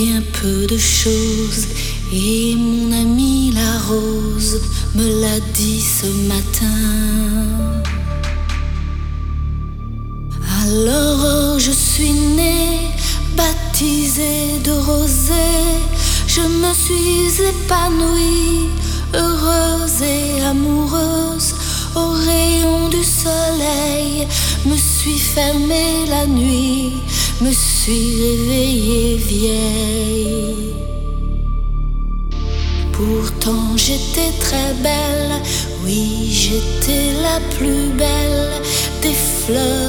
Bien 0.00 0.22
peu 0.40 0.64
de 0.68 0.78
choses. 0.78 1.66
Et 2.12 2.54
mon 2.54 2.92
ami 2.92 3.50
la 3.52 3.80
rose 3.88 4.60
me 4.94 5.06
l'a 5.22 5.40
dit 5.54 5.80
ce 5.80 6.06
matin. 6.32 7.82
Alors 10.62 11.58
je 11.58 11.72
suis 11.72 12.12
née, 12.12 12.78
baptisée 13.36 14.60
de 14.62 14.70
rosée, 14.70 15.66
je 16.28 16.42
me 16.42 16.72
suis 16.84 17.42
épanouie, 17.52 18.68
heureuse 19.14 20.00
et 20.00 20.44
amoureuse, 20.44 21.54
au 21.96 22.10
rayon 22.28 22.88
du 22.88 23.02
soleil, 23.02 24.28
me 24.64 24.76
suis 24.76 25.18
fermée 25.18 26.06
la 26.08 26.24
nuit, 26.24 26.92
me 27.40 27.52
suis 27.52 28.14
réveillée 28.22 29.16
vieille. 29.16 30.74
Pourtant 32.92 33.76
j'étais 33.76 34.32
très 34.40 34.74
belle, 34.82 35.32
oui 35.84 36.28
j'étais 36.30 37.12
la 37.22 37.38
plus 37.56 37.90
belle 37.96 38.50
des 39.02 39.12
fleurs 39.12 39.87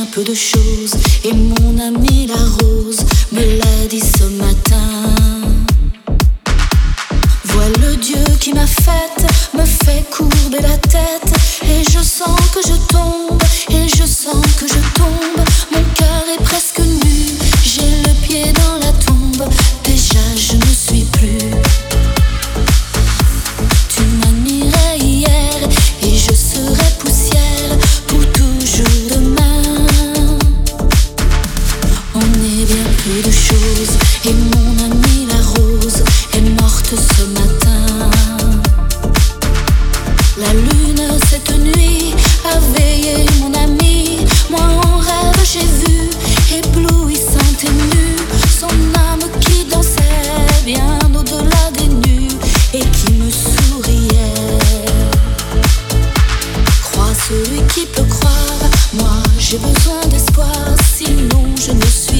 Bien 0.00 0.08
peu 0.12 0.24
de 0.24 0.34
choses 0.34 0.94
et 1.24 1.32
mon 1.34 1.78
ami 1.78 2.26
la 2.26 2.34
rose 2.34 3.00
me 3.32 3.58
l'a 3.58 3.86
dit 3.86 4.00
ce 4.00 4.24
matin. 4.42 5.12
Vois 7.44 7.68
le 7.82 7.96
Dieu 7.96 8.24
qui 8.40 8.54
m'a 8.54 8.66
faite, 8.66 9.26
me 9.52 9.64
fait 9.64 10.02
courber 10.10 10.62
la 10.62 10.78
tête 10.78 11.34
et 11.64 11.82
je 11.92 12.02
sens 12.02 12.40
que 12.54 12.60
je 12.66 12.76
tombe 12.88 13.42
et 13.68 13.88
je 13.88 14.06
sens 14.06 14.39
de 33.18 33.30
choses 33.30 33.98
et 34.24 34.32
mon 34.32 34.84
amie 34.84 35.26
la 35.28 35.42
rose 35.42 36.02
est 36.32 36.60
morte 36.62 36.94
ce 36.94 37.22
matin. 37.38 38.10
La 40.38 40.52
lune 40.52 41.18
cette 41.28 41.58
nuit 41.58 42.14
a 42.44 42.58
veillé 42.72 43.26
mon 43.40 43.52
ami. 43.54 44.18
Moi 44.48 44.60
en 44.60 44.98
rêve 44.98 45.42
j'ai 45.44 45.66
vu 45.80 46.10
éblouissante 46.58 47.64
et 47.64 47.70
nue 47.70 48.16
son 48.60 48.68
âme 48.68 49.28
qui 49.40 49.64
dansait 49.64 50.64
bien 50.64 50.98
au-delà 51.12 51.70
des 51.76 51.88
nues 51.88 52.28
et 52.72 52.78
qui 52.78 53.12
me 53.14 53.28
souriait. 53.28 54.58
Crois 56.92 57.12
celui 57.28 57.60
qui 57.74 57.86
peut 57.86 58.04
croire. 58.08 58.70
Moi 58.94 59.22
j'ai 59.38 59.58
besoin 59.58 60.06
d'espoir, 60.10 60.48
sinon 60.96 61.44
je 61.56 61.72
ne 61.72 61.86
suis 61.86 62.19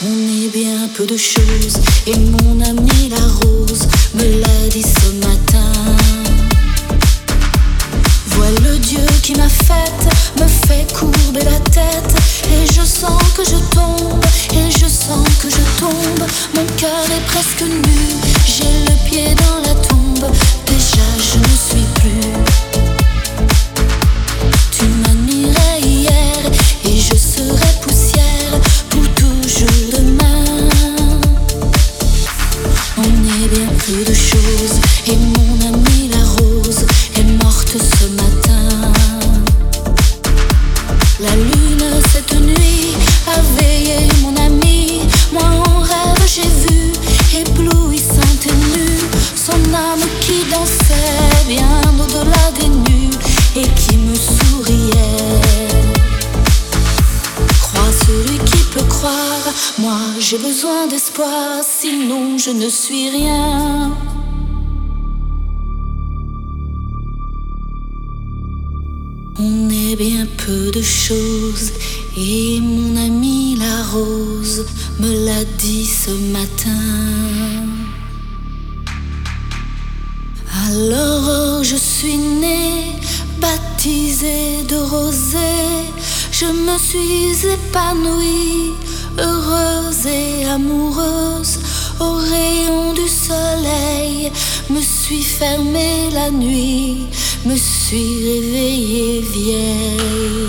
On 0.00 0.06
est 0.06 0.48
bien 0.50 0.88
peu 0.94 1.06
de 1.06 1.16
choses 1.16 1.76
et 2.06 2.16
mon 2.16 2.60
ami 2.60 3.08
la 3.10 3.16
rose 3.16 3.88
me 4.14 4.40
l'a 4.40 4.68
dit 4.70 4.84
ce 4.84 5.26
matin. 5.26 5.72
Vois 8.28 8.50
le 8.62 8.78
Dieu 8.78 9.04
qui 9.24 9.34
m'a 9.34 9.48
faite, 9.48 10.14
me 10.40 10.46
fait 10.46 10.86
courber 10.92 11.42
la 11.42 11.58
tête 11.70 12.14
et 12.44 12.72
je 12.72 12.82
sens 12.82 13.20
que 13.36 13.42
je 13.42 13.56
tombe 13.74 14.24
et 14.52 14.70
je 14.70 14.86
sens 14.86 15.26
que 15.42 15.50
je 15.50 15.80
tombe. 15.80 16.28
Mon 16.54 16.64
cœur 16.76 17.04
est 17.10 17.26
presque 17.26 17.62
nu, 17.62 17.98
Moi 59.78 59.98
j'ai 60.18 60.38
besoin 60.38 60.86
d'espoir, 60.86 61.60
sinon 61.62 62.38
je 62.38 62.50
ne 62.50 62.68
suis 62.68 63.10
rien. 63.10 63.92
On 69.40 69.70
est 69.70 69.96
bien 69.96 70.26
peu 70.44 70.70
de 70.70 70.82
choses 70.82 71.72
et 72.16 72.60
mon 72.60 72.96
ami 72.96 73.56
la 73.56 73.84
rose 73.84 74.66
me 74.98 75.26
l'a 75.26 75.44
dit 75.58 75.86
ce 75.86 76.10
matin. 76.32 77.68
Alors 80.66 81.62
je 81.62 81.76
suis 81.76 82.16
née, 82.16 82.96
baptisée 83.40 84.64
de 84.68 84.76
rosée, 84.76 85.84
je 86.32 86.46
me 86.46 86.76
suis 86.78 87.46
épanouie, 87.46 88.72
heureuse 89.18 90.06
et 90.06 90.44
amoureuse, 90.46 91.58
au 92.00 92.12
rayon 92.14 92.92
du 92.94 93.08
soleil, 93.08 94.32
me 94.70 94.80
suis 94.80 95.22
fermée 95.22 96.10
la 96.12 96.30
nuit, 96.30 97.06
me 97.44 97.56
suis 97.56 98.14
réveillée 98.30 99.20
vieille. 99.20 100.48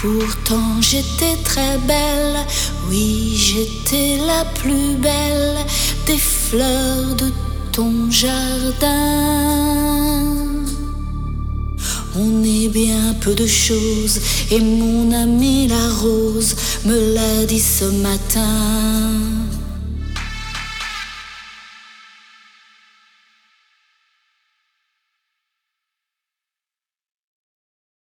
Pourtant 0.00 0.80
j'étais 0.80 1.36
très 1.44 1.76
belle, 1.78 2.36
oui 2.88 3.34
j'étais 3.36 4.18
la 4.24 4.44
plus 4.44 4.94
belle 4.96 5.56
des 6.06 6.18
fleurs 6.18 7.16
de 7.16 7.32
ton 7.72 8.08
jardin. 8.10 9.67
On 12.20 12.42
est 12.42 12.68
bien 12.68 13.14
peu 13.20 13.32
de 13.32 13.46
choses 13.46 14.18
et 14.50 14.58
mon 14.60 15.12
ami 15.12 15.68
la 15.68 15.88
rose 16.02 16.56
me 16.84 17.14
l'a 17.14 17.44
dit 17.46 17.60
ce 17.60 17.84
matin. 17.84 19.37